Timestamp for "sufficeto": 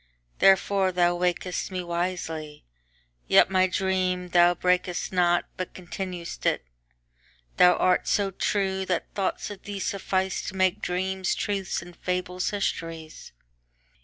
9.77-10.53